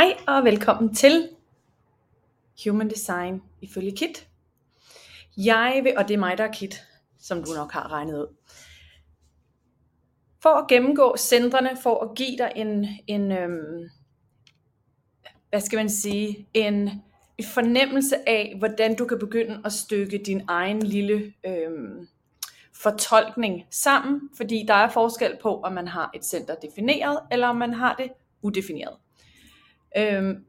Hej 0.00 0.16
og 0.26 0.44
velkommen 0.44 0.94
til 0.94 1.28
Human 2.64 2.88
Design 2.88 3.42
ifølge 3.60 3.96
Kit. 3.96 4.28
Jeg 5.36 5.80
vil, 5.84 5.94
og 5.96 6.08
det 6.08 6.14
er 6.14 6.18
mig 6.18 6.38
der 6.38 6.44
er 6.44 6.52
Kit, 6.52 6.82
som 7.18 7.44
du 7.44 7.52
nok 7.52 7.72
har 7.72 7.92
regnet 7.92 8.18
ud. 8.18 8.26
For 10.42 10.48
at 10.48 10.68
gennemgå 10.68 11.16
centrene, 11.18 11.70
for 11.82 12.04
at 12.04 12.16
give 12.16 12.38
dig 12.38 12.52
en, 12.56 12.86
en 13.06 13.32
øhm, 13.32 13.90
hvad 15.48 15.60
skal 15.60 15.76
man 15.76 15.88
sige, 15.88 16.48
en, 16.54 16.90
en 17.38 17.44
fornemmelse 17.54 18.28
af, 18.28 18.54
hvordan 18.58 18.96
du 18.96 19.06
kan 19.06 19.18
begynde 19.18 19.60
at 19.64 19.72
stykke 19.72 20.22
din 20.26 20.42
egen 20.48 20.82
lille 20.82 21.32
øhm, 21.46 22.08
fortolkning 22.82 23.66
sammen, 23.70 24.20
fordi 24.36 24.64
der 24.68 24.74
er 24.74 24.88
forskel 24.88 25.36
på, 25.42 25.60
om 25.60 25.72
man 25.72 25.88
har 25.88 26.10
et 26.14 26.24
center 26.24 26.54
defineret, 26.54 27.20
eller 27.32 27.48
om 27.48 27.56
man 27.56 27.74
har 27.74 27.94
det 27.94 28.08
udefineret. 28.42 28.96
Øhm, 29.96 30.44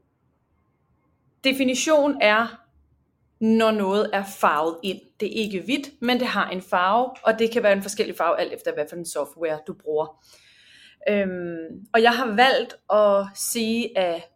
definition 1.44 2.18
er, 2.20 2.62
når 3.40 3.70
noget 3.70 4.10
er 4.12 4.24
farvet 4.24 4.76
ind. 4.82 5.00
Det 5.20 5.28
er 5.28 5.42
ikke 5.42 5.60
hvidt, 5.60 5.88
men 6.00 6.20
det 6.20 6.26
har 6.26 6.50
en 6.50 6.62
farve, 6.62 7.10
og 7.22 7.38
det 7.38 7.50
kan 7.50 7.62
være 7.62 7.72
en 7.72 7.82
forskellig 7.82 8.16
farve, 8.16 8.40
alt 8.40 8.52
efter 8.52 8.74
hvad 8.74 8.84
for 8.88 8.96
en 8.96 9.06
software 9.06 9.58
du 9.66 9.74
bruger. 9.74 10.24
Øhm, 11.08 11.86
og 11.94 12.02
jeg 12.02 12.12
har 12.12 12.26
valgt 12.26 12.74
at 12.92 13.26
sige, 13.34 13.98
at 13.98 14.28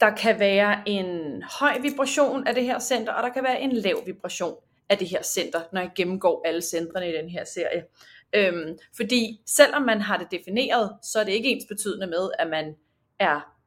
der 0.00 0.10
kan 0.10 0.38
være 0.38 0.82
en 0.86 1.42
høj 1.60 1.78
vibration 1.82 2.46
af 2.46 2.54
det 2.54 2.64
her 2.64 2.78
center, 2.78 3.12
og 3.12 3.22
der 3.22 3.28
kan 3.28 3.44
være 3.44 3.60
en 3.60 3.72
lav 3.72 4.02
vibration 4.06 4.54
af 4.88 4.98
det 4.98 5.08
her 5.08 5.22
center, 5.22 5.60
når 5.72 5.80
jeg 5.80 5.90
gennemgår 5.94 6.42
alle 6.46 6.62
centrene 6.62 7.08
i 7.08 7.16
den 7.16 7.28
her 7.28 7.44
serie. 7.44 7.84
Øhm, 8.32 8.78
fordi 8.96 9.40
selvom 9.46 9.82
man 9.82 10.00
har 10.00 10.16
det 10.16 10.30
defineret, 10.30 10.96
så 11.02 11.20
er 11.20 11.24
det 11.24 11.32
ikke 11.32 11.48
ens 11.48 11.64
betydende 11.68 12.06
med, 12.06 12.30
at 12.38 12.48
man 12.50 12.74
er 13.18 13.57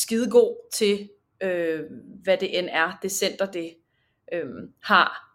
skidegod 0.00 0.68
til, 0.72 1.08
øh, 1.40 1.80
hvad 2.22 2.36
det 2.36 2.58
end 2.58 2.68
er, 2.72 2.98
det 3.02 3.12
center 3.12 3.46
det 3.46 3.74
øh, 4.32 4.46
har 4.82 5.34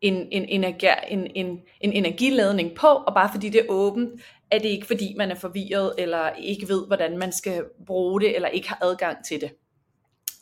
en, 0.00 0.14
en, 0.32 0.44
energi, 0.44 0.86
en, 1.08 1.26
en, 1.34 1.60
en 1.80 1.92
energiladning 1.92 2.76
på, 2.76 2.86
og 2.86 3.14
bare 3.14 3.30
fordi 3.32 3.48
det 3.48 3.60
er 3.60 3.68
åbent, 3.68 4.22
er 4.50 4.58
det 4.58 4.68
ikke 4.68 4.86
fordi 4.86 5.14
man 5.18 5.30
er 5.30 5.34
forvirret, 5.34 5.94
eller 5.98 6.30
ikke 6.30 6.68
ved, 6.68 6.86
hvordan 6.86 7.18
man 7.18 7.32
skal 7.32 7.64
bruge 7.86 8.20
det, 8.20 8.34
eller 8.34 8.48
ikke 8.48 8.68
har 8.68 8.78
adgang 8.82 9.24
til 9.24 9.40
det. 9.40 9.50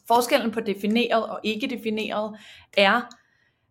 Forskellen 0.06 0.50
på 0.50 0.60
defineret 0.60 1.26
og 1.26 1.40
ikke 1.42 1.66
defineret 1.66 2.38
er, 2.76 3.00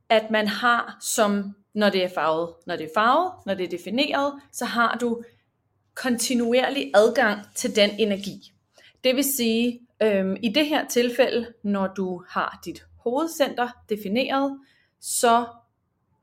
at 0.09 0.31
man 0.31 0.47
har 0.47 0.97
som, 1.01 1.55
når 1.73 1.89
det 1.89 2.03
er 2.03 2.09
farvet, 2.15 2.53
når 2.67 2.75
det 2.75 2.83
er 2.83 2.89
farvet, 2.95 3.33
når 3.45 3.53
det 3.53 3.63
er 3.63 3.77
defineret, 3.77 4.41
så 4.51 4.65
har 4.65 4.97
du 5.01 5.23
kontinuerlig 5.95 6.91
adgang 6.95 7.39
til 7.55 7.75
den 7.75 7.89
energi. 7.99 8.53
Det 9.03 9.15
vil 9.15 9.23
sige, 9.23 9.81
øhm, 10.03 10.35
i 10.43 10.49
det 10.49 10.65
her 10.67 10.87
tilfælde, 10.87 11.53
når 11.63 11.87
du 11.87 12.23
har 12.29 12.61
dit 12.65 12.85
hovedcenter 12.97 13.69
defineret, 13.89 14.59
så 14.99 15.45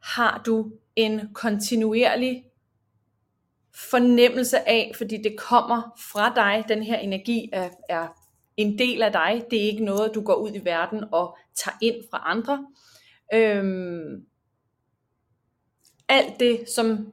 har 0.03 0.43
du 0.47 0.73
en 0.97 1.35
kontinuerlig 1.35 2.45
fornemmelse 3.91 4.69
af, 4.69 4.93
fordi 4.97 5.23
det 5.23 5.39
kommer 5.39 5.95
fra 6.13 6.35
dig, 6.35 6.65
den 6.69 6.83
her 6.83 6.99
energi 6.99 7.51
er, 7.53 7.71
er 7.89 8.09
en 8.57 8.79
del 8.79 9.03
af 9.03 9.13
dig, 9.13 9.45
det 9.51 9.59
er 9.63 9.67
ikke 9.67 9.85
noget, 9.85 10.15
du 10.15 10.23
går 10.23 10.35
ud 10.35 10.51
i 10.55 10.65
verden 10.65 11.05
og 11.13 11.37
tager 11.55 11.77
ind 11.81 12.05
fra 12.11 12.23
andre. 12.27 12.67
Øhm, 13.35 14.27
alt 16.09 16.41
det, 16.41 16.69
som, 16.69 17.13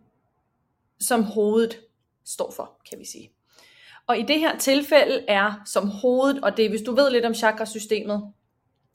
som 0.99 1.23
hovedet 1.23 1.81
står 2.25 2.51
for, 2.51 2.81
kan 2.89 2.99
vi 2.99 3.05
sige. 3.05 3.31
Og 4.11 4.19
i 4.19 4.23
det 4.23 4.39
her 4.39 4.57
tilfælde 4.57 5.25
er 5.27 5.61
som 5.65 5.87
hovedet, 5.87 6.43
og 6.43 6.57
det 6.57 6.69
hvis 6.69 6.81
du 6.81 6.95
ved 6.95 7.11
lidt 7.11 7.25
om 7.25 7.33
chakrasystemet, 7.33 8.33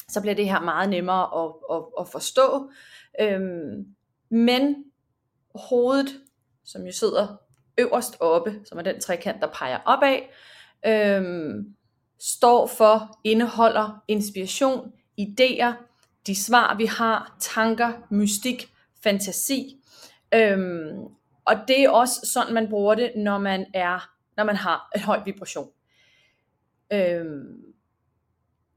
så 0.09 0.21
bliver 0.21 0.35
det 0.35 0.49
her 0.49 0.61
meget 0.61 0.89
nemmere 0.91 1.45
at, 1.45 1.53
at, 1.77 1.83
at 2.01 2.09
forstå. 2.09 2.71
Øhm, 3.21 3.87
men 4.31 4.85
hovedet, 5.55 6.21
som 6.65 6.87
jo 6.87 6.93
sidder 6.93 7.37
øverst 7.79 8.17
oppe, 8.21 8.61
som 8.65 8.79
er 8.79 8.83
den 8.83 9.01
trekant, 9.01 9.41
der 9.41 9.47
peger 9.47 9.79
opad, 9.85 10.19
øhm, 10.87 11.75
står 12.21 12.67
for, 12.67 13.19
indeholder 13.25 14.03
inspiration, 14.09 14.93
idéer, 15.21 15.73
de 16.27 16.45
svar 16.45 16.77
vi 16.77 16.87
har, 16.87 17.37
tanker, 17.41 17.93
mystik, 18.11 18.73
fantasi. 19.03 19.77
Øhm, 20.35 20.99
og 21.45 21.55
det 21.69 21.81
er 21.81 21.91
også 21.91 22.31
sådan, 22.33 22.55
man 22.55 22.69
bruger 22.69 22.95
det, 22.95 23.13
når 23.17 23.39
man 23.39 23.67
er 23.75 24.16
når 24.37 24.45
man 24.45 24.57
har 24.57 24.91
en 24.95 25.01
høj 25.01 25.23
vibration. 25.25 25.71
Øhm, 26.93 27.63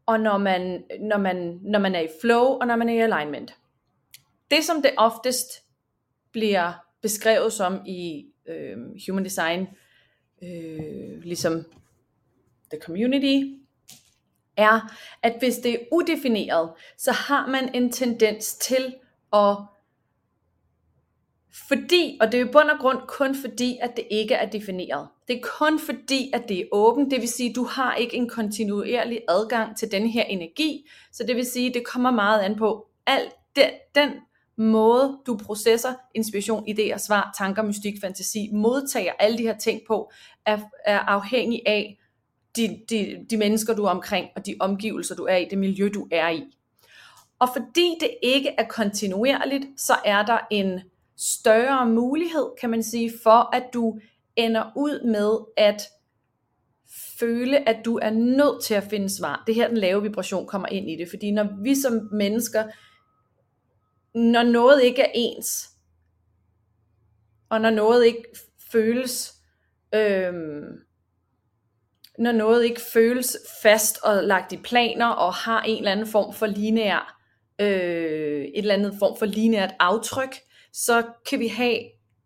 og 0.05 0.19
når 0.19 0.37
man, 0.37 0.83
når, 0.99 1.17
man, 1.17 1.59
når 1.61 1.79
man 1.79 1.95
er 1.95 1.99
i 1.99 2.07
flow, 2.21 2.43
og 2.43 2.67
når 2.67 2.75
man 2.75 2.89
er 2.89 2.93
i 2.93 2.99
alignment. 2.99 3.55
Det 4.51 4.63
som 4.63 4.81
det 4.81 4.91
oftest 4.97 5.47
bliver 6.31 6.73
beskrevet 7.01 7.53
som 7.53 7.81
i 7.85 8.25
øh, 8.45 8.77
human 9.07 9.25
design, 9.25 9.67
øh, 10.41 11.23
ligesom 11.23 11.65
the 12.71 12.81
community, 12.81 13.59
er, 14.57 14.95
at 15.23 15.35
hvis 15.39 15.57
det 15.57 15.73
er 15.73 15.85
udefineret, 15.91 16.71
så 16.97 17.11
har 17.11 17.47
man 17.47 17.75
en 17.75 17.91
tendens 17.91 18.55
til 18.57 18.95
at 19.33 19.55
fordi, 21.67 22.17
og 22.21 22.31
det 22.31 22.37
er 22.37 22.41
jo 22.41 22.51
bund 22.51 22.69
og 22.69 22.79
grund 22.79 22.97
kun 23.07 23.35
fordi, 23.35 23.77
at 23.81 23.95
det 23.95 24.05
ikke 24.11 24.33
er 24.33 24.49
defineret. 24.49 25.07
Det 25.27 25.35
er 25.35 25.41
kun 25.59 25.79
fordi, 25.79 26.31
at 26.33 26.49
det 26.49 26.59
er 26.59 26.65
åbent, 26.71 27.11
det 27.11 27.21
vil 27.21 27.29
sige, 27.29 27.49
at 27.49 27.55
du 27.55 27.63
har 27.63 27.95
ikke 27.95 28.17
en 28.17 28.29
kontinuerlig 28.29 29.21
adgang 29.29 29.77
til 29.77 29.91
den 29.91 30.07
her 30.07 30.23
energi, 30.23 30.89
så 31.11 31.23
det 31.23 31.35
vil 31.35 31.45
sige, 31.45 31.67
at 31.67 31.73
det 31.73 31.85
kommer 31.85 32.11
meget 32.11 32.41
an 32.41 32.55
på 32.55 32.87
alt 33.05 33.31
den, 33.55 33.69
den 33.95 34.09
måde, 34.57 35.17
du 35.25 35.37
processer 35.37 35.93
inspiration, 36.15 36.69
idéer, 36.69 36.97
svar, 36.97 37.33
tanker, 37.37 37.63
mystik, 37.63 38.01
fantasi, 38.01 38.49
modtager 38.53 39.11
alle 39.19 39.37
de 39.37 39.43
her 39.43 39.57
ting 39.57 39.81
på, 39.87 40.11
er, 40.45 40.59
er 40.85 40.99
afhængig 40.99 41.61
af 41.65 41.99
de, 42.55 42.79
de, 42.89 43.25
de 43.29 43.37
mennesker, 43.37 43.75
du 43.75 43.85
er 43.85 43.89
omkring, 43.89 44.27
og 44.35 44.45
de 44.45 44.55
omgivelser, 44.59 45.15
du 45.15 45.23
er 45.23 45.35
i, 45.35 45.47
det 45.49 45.57
miljø, 45.57 45.89
du 45.93 46.07
er 46.11 46.29
i. 46.29 46.43
Og 47.39 47.49
fordi 47.53 47.97
det 47.99 48.09
ikke 48.23 48.49
er 48.57 48.67
kontinuerligt, 48.67 49.65
så 49.77 49.93
er 50.05 50.25
der 50.25 50.37
en 50.51 50.79
større 51.19 51.85
mulighed, 51.89 52.45
kan 52.61 52.69
man 52.69 52.83
sige, 52.83 53.11
for 53.23 53.55
at 53.55 53.63
du 53.73 53.99
ender 54.35 54.71
ud 54.75 55.05
med 55.05 55.37
at 55.57 55.81
føle, 57.19 57.69
at 57.69 57.85
du 57.85 57.97
er 57.97 58.09
nødt 58.09 58.63
til 58.63 58.73
at 58.73 58.83
finde 58.83 59.09
svar. 59.09 59.43
Det 59.47 59.55
her 59.55 59.67
den 59.67 59.77
lave 59.77 60.01
vibration 60.01 60.47
kommer 60.47 60.67
ind 60.67 60.89
i 60.89 60.95
det, 60.95 61.09
fordi 61.09 61.31
når 61.31 61.63
vi 61.63 61.75
som 61.75 62.09
mennesker, 62.11 62.63
når 64.17 64.43
noget 64.43 64.83
ikke 64.83 65.01
er 65.01 65.11
ens, 65.13 65.69
og 67.49 67.61
når 67.61 67.69
noget 67.69 68.05
ikke 68.05 68.23
føles, 68.71 69.33
øh, 69.95 70.33
når 72.19 72.31
noget 72.31 72.63
ikke 72.63 72.81
føles 72.93 73.37
fast 73.61 73.99
og 74.03 74.23
lagt 74.23 74.51
i 74.51 74.57
planer, 74.57 75.07
og 75.07 75.33
har 75.33 75.61
en 75.61 75.77
eller 75.77 75.91
anden 75.91 76.07
form 76.07 76.33
for 76.33 76.45
lineær, 76.45 77.21
øh, 77.61 78.41
et 78.41 78.57
eller 78.57 78.73
andet 78.73 78.95
form 78.99 79.17
for 79.19 79.25
lineært 79.25 79.73
aftryk, 79.79 80.35
så 80.73 81.03
kan 81.29 81.39
vi 81.39 81.47
have 81.47 81.79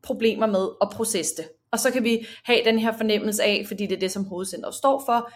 problemer 0.04 0.46
med 0.46 0.70
at 0.82 0.90
processe 0.90 1.36
det. 1.38 1.50
Og 1.72 1.80
så 1.80 1.92
kan 1.92 2.04
vi 2.04 2.28
have 2.44 2.60
den 2.66 2.80
her 2.80 2.98
fornemmelse 2.98 3.44
af, 3.44 3.66
fordi 3.68 3.86
det 3.86 3.96
er 3.96 4.00
det, 4.00 4.12
som 4.12 4.26
hovedcenteret 4.26 4.76
står 4.76 5.04
for, 5.06 5.32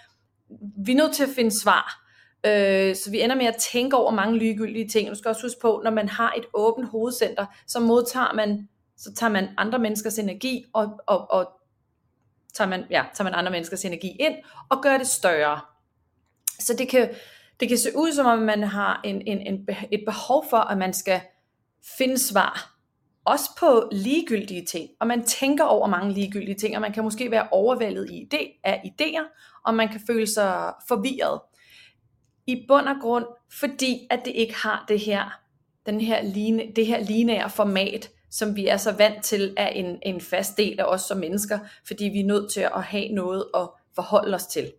vi 0.85 0.91
er 0.91 0.95
nødt 0.95 1.15
til 1.15 1.23
at 1.23 1.29
finde 1.35 1.59
svar. 1.59 2.03
Øh, 2.45 2.95
så 2.95 3.11
vi 3.11 3.21
ender 3.21 3.35
med 3.35 3.45
at 3.45 3.55
tænke 3.55 3.95
over 3.95 4.11
mange 4.11 4.37
ligegyldige 4.37 4.87
ting. 4.87 5.09
Du 5.09 5.15
skal 5.15 5.29
også 5.29 5.41
huske 5.41 5.59
på, 5.61 5.81
når 5.83 5.91
man 5.91 6.09
har 6.09 6.33
et 6.37 6.45
åbent 6.53 6.89
hovedcenter, 6.89 7.45
så 7.67 7.79
modtager 7.79 8.33
man, 8.33 8.69
så 8.97 9.13
tager 9.13 9.31
man 9.31 9.47
andre 9.57 9.79
menneskers 9.79 10.19
energi, 10.19 10.65
og, 10.73 10.99
og, 11.07 11.31
og 11.31 11.49
tager, 12.53 12.69
man, 12.69 12.83
ja, 12.89 13.03
tager 13.13 13.23
man 13.23 13.33
andre 13.33 13.51
menneskers 13.51 13.85
energi 13.85 14.09
ind, 14.19 14.35
og 14.69 14.83
gør 14.83 14.97
det 14.97 15.07
større. 15.07 15.59
Så 16.59 16.73
det 16.77 16.89
kan, 16.89 17.09
det 17.59 17.67
kan 17.67 17.77
se 17.77 17.89
ud 17.95 18.13
som 18.13 18.25
om, 18.25 18.39
man 18.39 18.63
har 18.63 19.01
en, 19.03 19.21
en, 19.27 19.37
en, 19.37 19.67
et 19.91 20.03
behov 20.05 20.45
for, 20.49 20.57
at 20.57 20.77
man 20.77 20.93
skal 20.93 21.21
finde 21.97 22.17
svar 22.17 22.76
også 23.27 23.49
på 23.59 23.89
ligegyldige 23.91 24.65
ting, 24.65 24.89
og 24.99 25.07
man 25.07 25.23
tænker 25.23 25.63
over 25.63 25.87
mange 25.87 26.13
ligegyldige 26.13 26.55
ting, 26.55 26.75
og 26.75 26.81
man 26.81 26.93
kan 26.93 27.03
måske 27.03 27.31
være 27.31 27.47
overvældet 27.51 28.09
i 28.09 28.23
idé, 28.23 28.61
af 28.63 28.81
idéer, 28.85 29.23
og 29.65 29.73
man 29.73 29.89
kan 29.89 30.01
føle 30.07 30.27
sig 30.27 30.73
forvirret. 30.87 31.39
I 32.47 32.65
bund 32.67 32.87
og 32.87 32.95
grund, 33.01 33.25
fordi 33.59 34.07
at 34.09 34.19
det 34.25 34.31
ikke 34.35 34.55
har 34.55 34.85
det 34.87 34.99
her, 34.99 35.39
den 35.85 36.01
her 36.01 36.21
line, 36.21 36.63
det 36.75 36.85
her 36.85 36.99
lineære 36.99 37.49
format, 37.49 38.09
som 38.31 38.55
vi 38.55 38.67
er 38.67 38.77
så 38.77 38.91
vant 38.91 39.23
til 39.23 39.53
er 39.57 39.67
en, 39.67 39.99
en 40.01 40.21
fast 40.21 40.57
del 40.57 40.79
af 40.79 40.83
os 40.83 41.01
som 41.01 41.17
mennesker, 41.17 41.59
fordi 41.87 42.05
vi 42.05 42.19
er 42.19 42.25
nødt 42.25 42.51
til 42.51 42.61
at 42.61 42.83
have 42.83 43.09
noget 43.09 43.45
at 43.55 43.69
forholde 43.95 44.35
os 44.35 44.45
til. 44.45 44.71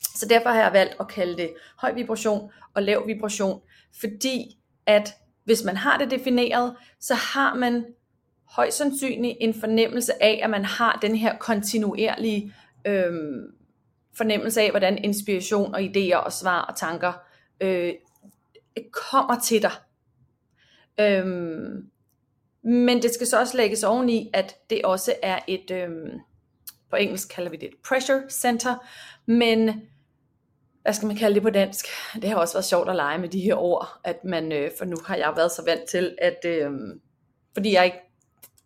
Så 0.00 0.26
derfor 0.28 0.48
har 0.48 0.60
jeg 0.60 0.72
valgt 0.72 0.96
at 1.00 1.08
kalde 1.08 1.36
det 1.36 1.54
høj 1.78 1.92
vibration 1.92 2.50
og 2.74 2.82
lav 2.82 3.06
vibration, 3.06 3.60
fordi 4.00 4.58
at 4.86 5.14
hvis 5.46 5.64
man 5.64 5.76
har 5.76 5.98
det 5.98 6.10
defineret, 6.10 6.76
så 7.00 7.14
har 7.14 7.54
man 7.54 7.84
højst 8.48 8.76
sandsynligt 8.76 9.36
en 9.40 9.54
fornemmelse 9.54 10.22
af, 10.22 10.40
at 10.42 10.50
man 10.50 10.64
har 10.64 10.98
den 11.02 11.16
her 11.16 11.38
kontinuerlige 11.38 12.54
øhm, 12.86 13.52
fornemmelse 14.16 14.60
af, 14.60 14.70
hvordan 14.70 15.04
inspiration 15.04 15.74
og 15.74 15.80
idéer 15.80 16.16
og 16.16 16.32
svar 16.32 16.60
og 16.60 16.76
tanker 16.76 17.12
øh, 17.60 17.92
kommer 18.92 19.40
til 19.40 19.62
dig. 19.62 19.72
Øhm, 21.00 21.90
men 22.62 23.02
det 23.02 23.14
skal 23.14 23.26
så 23.26 23.40
også 23.40 23.56
lægges 23.56 23.84
oveni, 23.84 24.30
at 24.34 24.56
det 24.70 24.82
også 24.84 25.14
er 25.22 25.38
et, 25.46 25.70
øhm, 25.70 26.10
på 26.90 26.96
engelsk 26.96 27.28
kalder 27.28 27.50
vi 27.50 27.56
det 27.56 27.68
et 27.68 27.74
pressure 27.88 28.22
center, 28.30 28.74
men 29.26 29.82
hvad 30.86 30.94
skal 30.94 31.06
man 31.06 31.16
kalde 31.16 31.34
det 31.34 31.42
på 31.42 31.50
dansk? 31.50 31.86
Det 32.14 32.30
har 32.30 32.36
også 32.36 32.54
været 32.54 32.64
sjovt 32.64 32.88
at 32.88 32.96
lege 32.96 33.18
med 33.18 33.28
de 33.28 33.40
her 33.40 33.54
ord, 33.54 33.88
at 34.04 34.24
man, 34.24 34.52
øh, 34.52 34.70
for 34.78 34.84
nu 34.84 34.96
har 35.06 35.16
jeg 35.16 35.32
været 35.36 35.52
så 35.52 35.62
vant 35.64 35.84
til, 35.88 36.16
at 36.22 36.38
øh, 36.44 36.70
fordi 37.54 37.72
jeg 37.72 37.84
ikke, 37.84 37.98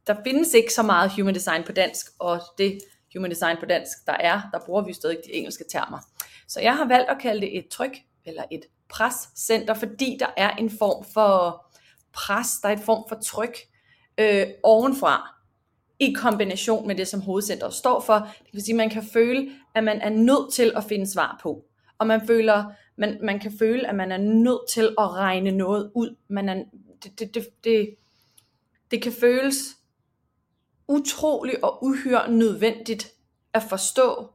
der 0.06 0.16
findes 0.24 0.54
ikke 0.54 0.72
så 0.72 0.82
meget 0.82 1.12
human 1.16 1.34
design 1.34 1.64
på 1.64 1.72
dansk, 1.72 2.06
og 2.18 2.40
det 2.58 2.78
human 3.14 3.30
design 3.30 3.56
på 3.60 3.66
dansk, 3.66 4.06
der 4.06 4.12
er, 4.12 4.40
der 4.52 4.58
bruger 4.66 4.82
vi 4.82 4.92
stadig 4.92 5.18
de 5.26 5.32
engelske 5.32 5.64
termer. 5.72 5.98
Så 6.48 6.60
jeg 6.60 6.76
har 6.76 6.88
valgt 6.88 7.10
at 7.10 7.16
kalde 7.20 7.40
det 7.40 7.58
et 7.58 7.68
tryk, 7.68 7.96
eller 8.24 8.42
et 8.50 8.62
prescenter, 8.88 9.74
fordi 9.74 10.16
der 10.20 10.30
er 10.36 10.50
en 10.50 10.70
form 10.70 11.04
for 11.14 11.66
pres, 12.12 12.48
der 12.62 12.68
er 12.68 12.72
en 12.72 12.82
form 12.82 13.04
for 13.08 13.16
tryk 13.24 13.58
øh, 14.18 14.46
ovenfra, 14.62 15.34
i 16.00 16.12
kombination 16.12 16.86
med 16.86 16.94
det, 16.94 17.08
som 17.08 17.20
hovedcentret 17.20 17.74
står 17.74 18.00
for. 18.00 18.14
Det 18.14 18.52
vil 18.52 18.62
sige, 18.62 18.72
at 18.72 18.76
man 18.76 18.90
kan 18.90 19.02
føle, 19.12 19.50
at 19.74 19.84
man 19.84 20.00
er 20.00 20.10
nødt 20.10 20.52
til 20.52 20.72
at 20.76 20.84
finde 20.84 21.12
svar 21.12 21.40
på. 21.42 21.64
Og 22.00 22.06
man 22.06 22.26
føler, 22.26 22.64
man, 22.96 23.18
man 23.22 23.40
kan 23.40 23.52
føle, 23.58 23.88
at 23.88 23.94
man 23.94 24.12
er 24.12 24.16
nødt 24.16 24.70
til 24.70 24.94
at 24.98 25.10
regne 25.10 25.50
noget 25.50 25.92
ud. 25.94 26.16
Man 26.28 26.48
er, 26.48 26.64
det, 27.04 27.18
det, 27.18 27.34
det, 27.34 27.46
det, 27.64 27.94
det 28.90 29.02
kan 29.02 29.12
føles 29.12 29.76
utrolig 30.88 31.64
og 31.64 31.84
uhyre 31.84 32.30
nødvendigt 32.30 33.08
at 33.54 33.62
forstå 33.62 34.30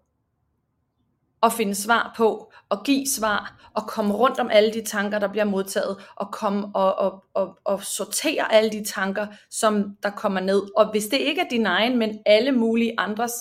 og 1.41 1.53
finde 1.53 1.75
svar 1.75 2.13
på, 2.17 2.51
og 2.69 2.83
give 2.83 3.07
svar, 3.07 3.69
og 3.73 3.87
komme 3.87 4.13
rundt 4.13 4.39
om 4.39 4.49
alle 4.51 4.73
de 4.73 4.85
tanker, 4.85 5.19
der 5.19 5.27
bliver 5.27 5.45
modtaget, 5.45 5.97
og 6.15 6.31
komme 6.31 6.67
og, 6.75 6.95
og, 6.95 7.23
og, 7.33 7.59
og 7.63 7.83
sortere 7.83 8.53
alle 8.53 8.71
de 8.71 8.83
tanker, 8.83 9.27
som 9.49 9.97
der 10.03 10.09
kommer 10.09 10.39
ned. 10.39 10.61
Og 10.77 10.91
hvis 10.91 11.05
det 11.05 11.17
ikke 11.17 11.41
er 11.41 11.49
din 11.49 11.65
egen, 11.65 11.97
men 11.97 12.19
alle 12.25 12.51
mulige 12.51 12.93
andres, 12.97 13.33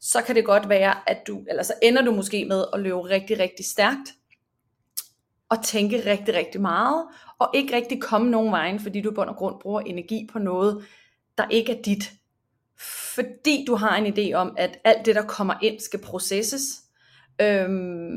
så 0.00 0.22
kan 0.22 0.36
det 0.36 0.44
godt 0.44 0.68
være, 0.68 1.10
at 1.10 1.26
du, 1.26 1.44
eller 1.48 1.62
så 1.62 1.74
ender 1.82 2.02
du 2.02 2.12
måske 2.12 2.44
med 2.44 2.64
at 2.72 2.80
løbe 2.80 3.00
rigtig, 3.00 3.38
rigtig 3.38 3.66
stærkt, 3.66 4.14
og 5.48 5.64
tænke 5.64 6.10
rigtig, 6.10 6.34
rigtig 6.34 6.60
meget, 6.60 7.06
og 7.38 7.50
ikke 7.54 7.76
rigtig 7.76 8.02
komme 8.02 8.30
nogen 8.30 8.52
vejen, 8.52 8.80
fordi 8.80 9.00
du 9.00 9.10
i 9.10 9.14
bund 9.14 9.30
og 9.30 9.36
grund 9.36 9.60
bruger 9.60 9.80
energi 9.80 10.28
på 10.32 10.38
noget, 10.38 10.84
der 11.38 11.48
ikke 11.48 11.78
er 11.78 11.82
dit. 11.82 12.12
Fordi 13.14 13.64
du 13.66 13.74
har 13.74 13.96
en 13.96 14.06
idé 14.06 14.32
om, 14.32 14.54
at 14.58 14.78
alt 14.84 15.06
det, 15.06 15.14
der 15.14 15.26
kommer 15.26 15.54
ind, 15.62 15.80
skal 15.80 16.00
processes. 16.00 16.62
Øhm, 17.40 18.16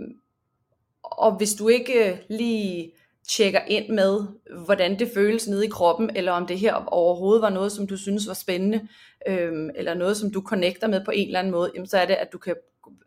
og 1.04 1.38
hvis 1.38 1.54
du 1.54 1.68
ikke 1.68 2.26
lige 2.30 2.92
tjekker 3.30 3.60
ind 3.68 3.90
med, 3.90 4.24
hvordan 4.66 5.00
det 5.00 5.12
føles 5.14 5.48
nede 5.48 5.66
i 5.66 5.70
kroppen, 5.70 6.16
eller 6.16 6.32
om 6.32 6.48
det 6.48 6.60
her 6.60 6.74
overhovedet 6.74 7.42
var 7.42 7.50
noget, 7.50 7.72
som 7.72 7.88
du 7.88 7.98
synes 7.98 8.28
var 8.28 8.34
spændende, 8.34 8.88
øhm, 9.28 9.70
eller 9.76 9.94
noget, 9.94 10.18
som 10.18 10.32
du 10.32 10.42
connecter 10.42 10.88
med 10.88 11.06
på 11.06 11.12
en 11.12 11.28
eller 11.28 11.40
anden 11.40 11.52
måde, 11.52 11.72
jamen, 11.76 11.88
så 11.88 11.98
er 11.98 12.06
det, 12.06 12.14
at 12.14 12.34
du 12.34 12.38
kan, 12.38 12.56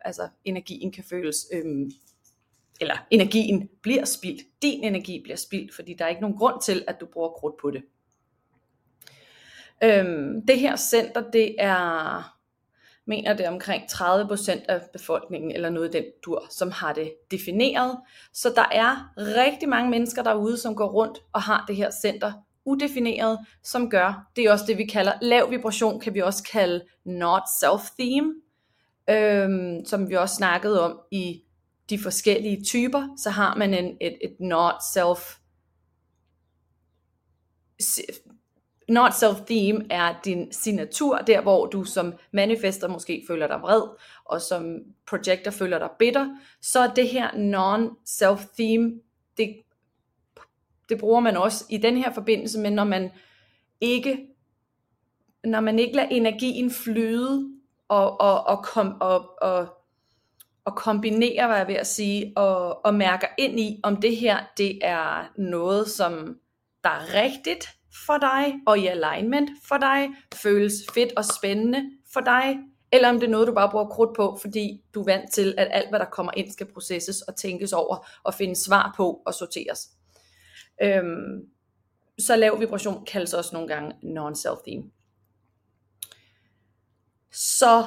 altså 0.01 0.27
energien 0.45 0.91
kan 0.91 1.03
føles, 1.09 1.47
øhm, 1.53 1.91
eller 2.81 2.95
energien 3.11 3.69
bliver 3.81 4.05
spildt. 4.05 4.41
Din 4.61 4.83
energi 4.83 5.21
bliver 5.23 5.37
spildt, 5.37 5.75
fordi 5.75 5.93
der 5.93 6.05
er 6.05 6.09
ikke 6.09 6.21
nogen 6.21 6.37
grund 6.37 6.61
til, 6.61 6.83
at 6.87 6.95
du 6.99 7.05
bruger 7.05 7.29
krudt 7.29 7.55
på 7.61 7.71
det. 7.71 7.83
Øhm, 9.83 10.45
det 10.47 10.59
her 10.59 10.75
center, 10.75 11.31
det 11.31 11.55
er 11.59 12.32
mener 13.07 13.33
det 13.33 13.45
er 13.45 13.51
omkring 13.51 13.83
30% 13.83 14.65
af 14.69 14.81
befolkningen, 14.93 15.51
eller 15.51 15.69
noget 15.69 15.93
den 15.93 16.03
dur, 16.25 16.47
som 16.49 16.71
har 16.71 16.93
det 16.93 17.13
defineret. 17.31 17.97
Så 18.33 18.53
der 18.55 18.65
er 18.71 19.13
rigtig 19.17 19.69
mange 19.69 19.89
mennesker 19.89 20.23
derude, 20.23 20.57
som 20.57 20.75
går 20.75 20.87
rundt 20.87 21.19
og 21.33 21.41
har 21.41 21.65
det 21.67 21.75
her 21.75 21.91
center 22.01 22.31
udefineret, 22.65 23.39
som 23.63 23.89
gør, 23.89 24.31
det 24.35 24.43
er 24.43 24.51
også 24.51 24.65
det 24.67 24.77
vi 24.77 24.85
kalder, 24.85 25.13
lav 25.21 25.51
vibration 25.51 25.99
kan 25.99 26.13
vi 26.13 26.21
også 26.21 26.43
kalde 26.43 26.85
not 27.05 27.41
self-theme, 27.63 28.41
øhm, 29.09 29.85
som 29.85 30.09
vi 30.09 30.15
også 30.15 30.35
snakkede 30.35 30.83
om 30.83 30.99
i 31.11 31.43
de 31.89 31.99
forskellige 31.99 32.63
typer, 32.63 33.07
så 33.17 33.29
har 33.29 33.55
man 33.55 33.73
en, 33.73 33.97
et, 34.01 34.17
et 34.21 34.35
not 34.39 34.75
self 34.93 35.37
not 38.89 39.11
self-theme 39.11 39.85
er 39.89 40.15
din 40.25 40.51
signatur, 40.51 41.17
der 41.17 41.41
hvor 41.41 41.65
du 41.65 41.83
som 41.83 42.13
manifester 42.31 42.87
måske 42.87 43.23
føler 43.27 43.47
dig 43.47 43.61
vred, 43.61 43.81
og 44.25 44.41
som 44.41 44.79
projector 45.07 45.51
føler 45.51 45.79
dig 45.79 45.89
bitter, 45.99 46.27
så 46.61 46.79
er 46.79 46.93
det 46.93 47.07
her 47.07 47.31
non-self-theme, 47.31 49.01
det, 49.37 49.55
det 50.89 50.99
bruger 50.99 51.19
man 51.19 51.37
også 51.37 51.65
i 51.69 51.77
den 51.77 51.97
her 51.97 52.13
forbindelse, 52.13 52.59
men 52.59 52.73
når 52.73 52.83
man 52.83 53.11
ikke 53.81 54.27
når 55.43 55.59
man 55.61 55.79
ikke 55.79 55.95
lader 55.95 56.09
energien 56.09 56.71
flyde 56.71 57.49
og, 57.87 58.21
og, 58.21 58.47
og, 58.47 58.63
kom, 58.63 59.01
og, 59.01 59.41
og, 59.41 59.67
og 60.65 60.75
kombinere, 60.75 61.47
hvad 61.47 61.57
jeg 61.57 61.67
vil 61.67 61.73
at 61.73 61.87
sige, 61.87 62.33
og, 62.35 62.85
og 62.85 62.95
mærker 62.95 63.27
ind 63.37 63.59
i, 63.59 63.79
om 63.83 63.95
det 63.95 64.17
her 64.17 64.39
det 64.57 64.79
er 64.81 65.31
noget, 65.37 65.89
som 65.89 66.37
der 66.83 66.89
er 66.89 67.23
rigtigt, 67.23 67.69
for 68.05 68.17
dig, 68.17 68.53
og 68.67 68.79
i 68.79 68.87
alignment 68.87 69.49
for 69.67 69.77
dig, 69.77 70.09
føles 70.33 70.73
fedt 70.93 71.13
og 71.17 71.25
spændende 71.25 71.91
for 72.13 72.19
dig, 72.19 72.59
eller 72.91 73.09
om 73.09 73.19
det 73.19 73.27
er 73.27 73.31
noget, 73.31 73.47
du 73.47 73.53
bare 73.53 73.71
bruger 73.71 73.85
krudt 73.85 74.15
på, 74.15 74.37
fordi 74.41 74.81
du 74.93 74.99
er 75.01 75.05
vant 75.05 75.31
til, 75.31 75.55
at 75.57 75.67
alt, 75.71 75.89
hvad 75.89 75.99
der 75.99 76.05
kommer 76.05 76.31
ind, 76.37 76.51
skal 76.51 76.73
processes 76.73 77.21
og 77.21 77.35
tænkes 77.35 77.73
over, 77.73 78.07
og 78.23 78.33
finde 78.33 78.55
svar 78.55 78.93
på 78.97 79.21
og 79.25 79.33
sorteres. 79.33 79.89
Øhm, 80.81 81.47
så 82.19 82.35
lav 82.35 82.59
vibration 82.59 83.05
kaldes 83.05 83.33
også 83.33 83.49
nogle 83.53 83.67
gange 83.67 83.95
non-self-theme. 84.01 84.91
Så 87.31 87.85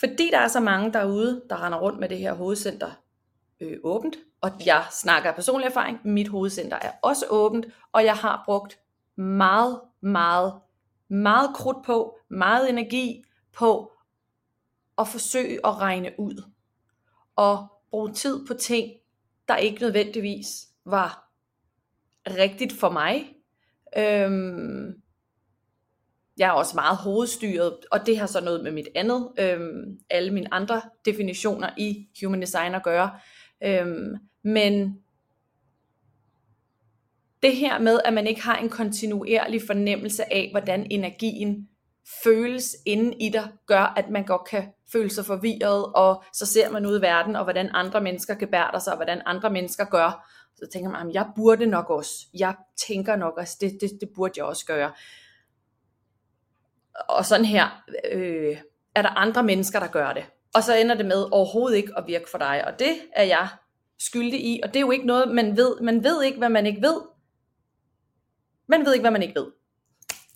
fordi 0.00 0.30
der 0.30 0.38
er 0.38 0.48
så 0.48 0.60
mange 0.60 0.92
derude, 0.92 1.42
der 1.50 1.64
render 1.66 1.78
rundt 1.78 2.00
med 2.00 2.08
det 2.08 2.18
her 2.18 2.34
hovedcenter 2.34 2.90
øh, 3.60 3.78
åbent, 3.84 4.16
og 4.40 4.50
jeg 4.66 4.84
snakker 4.90 5.28
af 5.28 5.34
personlig 5.34 5.66
erfaring, 5.66 6.00
mit 6.04 6.28
hovedcenter 6.28 6.76
er 6.76 6.90
også 7.02 7.26
åbent, 7.30 7.66
og 7.92 8.04
jeg 8.04 8.14
har 8.14 8.42
brugt 8.44 8.78
meget, 9.16 9.80
meget, 10.00 10.60
meget 11.08 11.56
krudt 11.56 11.84
på, 11.86 12.18
meget 12.28 12.70
energi 12.70 13.24
på 13.52 13.92
at 14.98 15.08
forsøge 15.08 15.66
at 15.66 15.80
regne 15.80 16.10
ud. 16.18 16.50
Og 17.36 17.68
bruge 17.90 18.12
tid 18.12 18.46
på 18.46 18.54
ting, 18.54 18.92
der 19.48 19.56
ikke 19.56 19.80
nødvendigvis 19.80 20.68
var 20.84 21.30
rigtigt 22.26 22.72
for 22.72 22.90
mig. 22.90 23.34
Øhm, 23.96 25.02
jeg 26.38 26.48
er 26.48 26.52
også 26.52 26.74
meget 26.74 26.96
hovedstyret, 26.96 27.78
og 27.90 28.06
det 28.06 28.18
har 28.18 28.26
så 28.26 28.40
noget 28.40 28.62
med 28.64 28.72
mit 28.72 28.88
andet, 28.94 29.32
øhm, 29.38 29.98
alle 30.10 30.30
mine 30.30 30.54
andre 30.54 30.82
definitioner 31.04 31.70
i 31.78 32.08
human 32.22 32.42
design 32.42 32.74
at 32.74 32.82
gøre. 32.82 33.18
Øhm, 33.64 34.16
men 34.42 35.03
det 37.44 37.56
her 37.56 37.78
med, 37.78 38.00
at 38.04 38.12
man 38.12 38.26
ikke 38.26 38.42
har 38.42 38.56
en 38.56 38.68
kontinuerlig 38.68 39.62
fornemmelse 39.66 40.32
af, 40.32 40.48
hvordan 40.50 40.86
energien 40.90 41.68
føles 42.24 42.76
inde 42.86 43.14
i 43.20 43.28
dig, 43.28 43.48
gør, 43.66 43.94
at 43.96 44.10
man 44.10 44.24
godt 44.24 44.44
kan 44.44 44.64
føle 44.92 45.10
sig 45.10 45.24
forvirret, 45.24 45.92
og 45.94 46.24
så 46.32 46.46
ser 46.46 46.70
man 46.70 46.86
ud 46.86 46.98
i 46.98 47.02
verden, 47.02 47.36
og 47.36 47.44
hvordan 47.44 47.70
andre 47.72 48.00
mennesker 48.00 48.34
gebærder 48.34 48.78
sig, 48.78 48.92
og 48.92 48.96
hvordan 48.96 49.22
andre 49.26 49.50
mennesker 49.50 49.84
gør. 49.84 50.30
Så 50.56 50.66
tænker 50.72 50.90
man, 50.90 51.14
jeg 51.14 51.26
burde 51.36 51.66
nok 51.66 51.90
også. 51.90 52.26
Jeg 52.34 52.54
tænker 52.88 53.16
nok 53.16 53.34
også, 53.36 53.56
det, 53.60 53.78
det, 53.80 53.90
det 54.00 54.08
burde 54.14 54.32
jeg 54.36 54.44
også 54.44 54.66
gøre. 54.66 54.92
Og 57.08 57.24
sådan 57.24 57.44
her, 57.44 57.84
øh, 58.12 58.56
er 58.94 59.02
der 59.02 59.08
andre 59.08 59.42
mennesker, 59.42 59.80
der 59.80 59.86
gør 59.86 60.12
det. 60.12 60.24
Og 60.54 60.62
så 60.62 60.76
ender 60.76 60.94
det 60.94 61.06
med 61.06 61.28
overhovedet 61.32 61.76
ikke 61.76 61.92
at 61.96 62.04
virke 62.06 62.30
for 62.30 62.38
dig. 62.38 62.64
Og 62.66 62.78
det 62.78 62.96
er 63.12 63.24
jeg 63.24 63.48
skyldig 63.98 64.44
i, 64.44 64.60
og 64.62 64.68
det 64.68 64.76
er 64.76 64.80
jo 64.80 64.90
ikke 64.90 65.06
noget, 65.06 65.34
man 65.34 65.56
ved. 65.56 65.80
Man 65.80 66.04
ved 66.04 66.22
ikke, 66.22 66.38
hvad 66.38 66.48
man 66.48 66.66
ikke 66.66 66.82
ved. 66.82 67.13
Man 68.66 68.86
ved 68.86 68.92
ikke, 68.92 69.02
hvad 69.02 69.10
man 69.10 69.22
ikke 69.22 69.40
ved. 69.40 69.52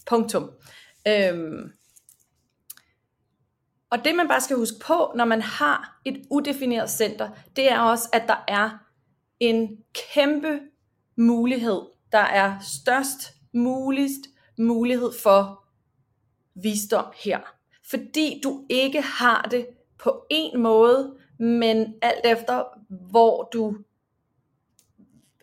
Punktum. 0.07 0.51
Øhm. 1.09 1.73
Og 3.91 4.05
det 4.05 4.15
man 4.15 4.29
bare 4.29 4.41
skal 4.41 4.57
huske 4.57 4.79
på, 4.81 5.13
når 5.17 5.25
man 5.25 5.43
har 5.43 6.01
et 6.05 6.27
udefineret 6.31 6.91
center, 6.91 7.31
det 7.57 7.73
er 7.73 7.81
også, 7.81 8.09
at 8.13 8.23
der 8.29 8.45
er 8.49 8.71
en 9.41 9.85
kæmpe 10.15 10.61
mulighed. 11.17 11.83
Der 12.13 12.19
er 12.19 12.59
størst 12.61 13.35
muligst 13.53 14.21
mulighed 14.59 15.13
for 15.23 15.65
visdom 16.55 17.13
her. 17.25 17.41
Fordi 17.91 18.41
du 18.45 18.67
ikke 18.71 19.03
har 19.03 19.43
det 19.51 19.67
på 19.99 20.27
en 20.31 20.61
måde, 20.63 21.17
men 21.39 21.95
alt 22.03 22.27
efter 22.27 22.65
hvor 23.11 23.49
du 23.53 23.77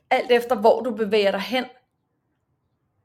alt 0.10 0.32
efter 0.32 0.56
hvor 0.56 0.82
du 0.82 0.96
bevæger 0.96 1.32
dig 1.32 1.40
hen, 1.40 1.66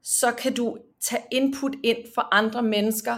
så 0.02 0.32
kan 0.32 0.54
du 0.54 0.78
tage 1.00 1.22
input 1.32 1.72
ind 1.82 1.98
fra 2.14 2.28
andre 2.32 2.62
mennesker 2.62 3.16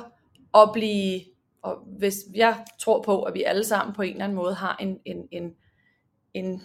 og 0.52 0.70
blive 0.72 1.20
og 1.62 1.76
hvis 1.98 2.14
jeg 2.34 2.64
tror 2.78 3.02
på, 3.02 3.22
at 3.22 3.34
vi 3.34 3.42
alle 3.42 3.64
sammen 3.64 3.94
på 3.94 4.02
en 4.02 4.10
eller 4.10 4.24
anden 4.24 4.36
måde 4.36 4.54
har 4.54 4.76
en, 4.80 4.98
en, 5.04 5.28
en, 5.30 5.54
en 6.34 6.62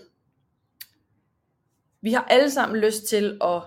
vi 2.02 2.12
har 2.12 2.22
alle 2.22 2.52
sammen 2.52 2.80
lyst 2.80 3.04
til 3.04 3.38
at 3.42 3.62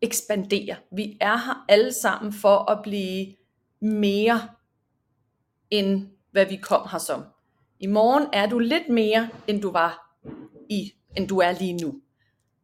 ekspandere. 0.00 0.76
Vi 0.92 1.16
er 1.20 1.36
her 1.36 1.64
alle 1.68 1.92
sammen 1.92 2.32
for 2.32 2.70
at 2.70 2.82
blive 2.82 3.34
mere 3.80 4.48
end 5.70 6.08
hvad 6.30 6.46
vi 6.46 6.56
kom 6.56 6.88
her 6.90 6.98
som. 6.98 7.24
I 7.80 7.86
morgen 7.86 8.26
er 8.32 8.46
du 8.46 8.58
lidt 8.58 8.88
mere, 8.88 9.28
end 9.46 9.62
du 9.62 9.70
var 9.70 10.16
i, 10.70 10.92
end 11.16 11.28
du 11.28 11.38
er 11.38 11.52
lige 11.52 11.72
nu. 11.72 12.00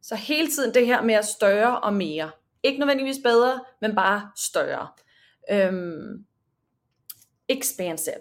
Så 0.01 0.15
hele 0.15 0.47
tiden 0.47 0.73
det 0.73 0.85
her 0.85 1.01
med 1.01 1.13
at 1.13 1.25
større 1.25 1.79
og 1.79 1.93
mere. 1.93 2.31
Ikke 2.63 2.79
nødvendigvis 2.79 3.17
bedre, 3.23 3.63
men 3.81 3.95
bare 3.95 4.31
større. 4.35 4.87
Øhm, 5.51 6.25
expansive. 7.47 8.15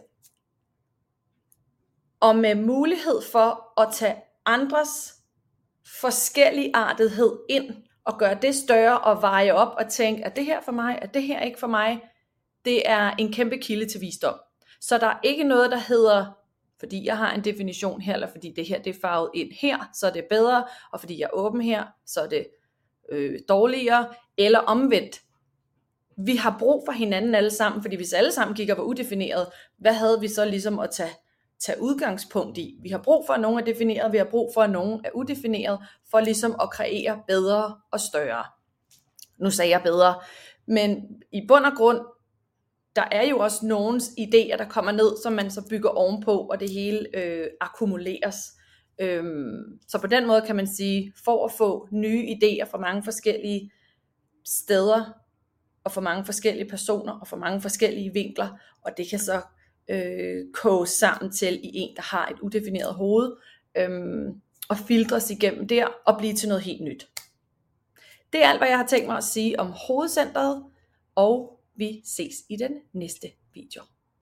Og 2.21 2.37
med 2.37 2.55
mulighed 2.55 3.23
for 3.33 3.81
at 3.81 3.89
tage 3.93 4.17
andres 4.47 5.15
forskellige 6.01 6.71
artethed 6.77 7.39
ind 7.49 7.75
og 8.05 8.19
gøre 8.19 8.39
det 8.43 8.55
større 8.55 9.01
og 9.01 9.23
veje 9.23 9.53
op 9.53 9.75
og 9.79 9.91
tænke, 9.91 10.23
er 10.23 10.29
det 10.29 10.45
her 10.45 10.61
for 10.61 10.73
mig, 10.73 10.99
er 11.03 11.07
det 11.07 11.23
her 11.23 11.41
ikke 11.41 11.59
for 11.59 11.67
mig, 11.67 12.01
det 12.65 12.91
er 12.91 13.11
en 13.11 13.33
kæmpe 13.33 13.59
kilde 13.59 13.89
til 13.89 14.01
visdom. 14.01 14.35
Så 14.81 14.99
der 14.99 15.07
er 15.07 15.19
ikke 15.23 15.45
noget, 15.45 15.71
der 15.71 15.79
hedder, 15.79 16.38
fordi 16.79 17.07
jeg 17.07 17.17
har 17.17 17.35
en 17.35 17.45
definition 17.45 18.01
her, 18.01 18.15
eller 18.15 18.27
fordi 18.27 18.53
det 18.57 18.67
her 18.67 18.83
det 18.83 18.97
er 18.97 19.01
farvet 19.01 19.31
ind 19.35 19.53
her, 19.61 19.91
så 19.95 20.07
er 20.07 20.11
det 20.11 20.25
bedre, 20.31 20.65
og 20.93 21.01
fordi 21.01 21.21
jeg 21.21 21.25
er 21.25 21.37
åben 21.37 21.61
her, 21.61 21.85
så 22.07 22.21
er 22.21 22.29
det 22.29 22.47
øh, 23.13 23.39
dårligere, 23.49 24.09
eller 24.37 24.59
omvendt. 24.59 25.21
Vi 26.17 26.37
har 26.37 26.57
brug 26.59 26.83
for 26.87 26.93
hinanden 26.93 27.35
alle 27.35 27.51
sammen, 27.51 27.83
fordi 27.83 27.97
hvis 27.97 28.13
alle 28.13 28.33
sammen 28.33 28.57
gik 28.57 28.71
og 28.71 28.77
var 28.77 28.85
udefineret, 28.85 29.47
hvad 29.79 29.93
havde 29.93 30.21
vi 30.21 30.29
så 30.29 30.45
ligesom 30.45 30.79
at 30.79 30.91
tage, 30.91 31.13
tage 31.61 31.83
udgangspunkt 31.83 32.59
i? 32.59 32.79
Vi 32.83 32.89
har 32.89 32.99
brug 32.99 33.27
for, 33.27 33.35
at 33.35 33.41
nogen 33.41 33.59
er 33.59 33.65
defineret, 33.65 34.13
vi 34.13 34.19
har 34.19 34.25
brug 34.25 34.51
for, 34.55 34.63
at 34.63 34.71
nogen 34.71 35.01
er 35.05 35.11
udefineret, 35.15 35.79
for 36.11 36.21
ligesom 36.21 36.57
at 36.63 36.71
kreere 36.71 37.23
bedre 37.27 37.77
og 37.93 38.01
større. 38.01 38.45
Nu 39.39 39.51
sagde 39.51 39.71
jeg 39.71 39.83
bedre, 39.83 40.15
men 40.67 41.05
i 41.33 41.41
bund 41.49 41.65
og 41.65 41.73
grund, 41.77 42.01
der 42.99 43.05
er 43.13 43.27
jo 43.27 43.39
også 43.39 43.67
nogens 43.67 44.05
idéer, 44.05 44.57
der 44.57 44.69
kommer 44.69 44.93
ned, 44.93 45.17
som 45.23 45.33
man 45.33 45.51
så 45.51 45.63
bygger 45.71 45.89
ovenpå, 45.89 46.39
og 46.39 46.61
det 46.61 46.71
hele 46.71 47.07
øh, 47.15 47.47
akkumuleres. 47.61 48.37
Øhm, 49.01 49.81
så 49.89 49.99
på 50.01 50.07
den 50.07 50.27
måde 50.27 50.43
kan 50.47 50.57
man 50.57 50.67
sige, 50.67 51.13
for 51.25 51.45
at 51.45 51.53
få 51.53 51.89
nye 51.93 52.27
idéer 52.27 52.71
fra 52.71 52.79
mange 52.79 53.03
forskellige 53.03 53.73
steder, 54.45 55.13
og 55.85 55.93
for 55.93 56.01
mange 56.01 56.25
forskellige 56.25 56.69
personer, 56.69 57.13
og 57.13 57.29
for 57.29 57.37
mange 57.37 57.61
forskellige 57.61 58.13
vinkler, 58.13 58.49
og 58.83 58.93
det 58.97 59.11
kan 59.11 59.19
så 59.19 59.43
øh, 59.91 60.45
koges 60.55 60.91
sammen 60.91 61.33
til 61.33 61.55
i 61.63 61.71
en, 61.75 61.97
der 61.97 62.03
har 62.03 62.29
et 62.29 62.39
udefineret 62.41 62.95
hoved, 62.95 63.33
øhm, 63.77 64.41
og 64.69 64.77
filtres 64.77 65.31
igennem 65.31 65.69
der, 65.69 65.87
og 66.07 66.19
blive 66.19 66.35
til 66.35 66.49
noget 66.49 66.65
helt 66.65 66.83
nyt. 66.85 67.09
Det 68.33 68.45
er 68.45 68.49
alt, 68.49 68.61
hvad 68.61 68.69
jeg 68.69 68.79
har 68.79 68.87
tænkt 68.87 69.07
mig 69.07 69.17
at 69.17 69.25
sige 69.25 69.61
om 69.61 69.73
hovedcentret, 69.87 70.65
og 71.15 71.58
vi 71.79 72.03
ses 72.05 72.45
i 72.49 72.57
den 72.57 72.81
næste 72.93 73.33
video. 73.55 73.98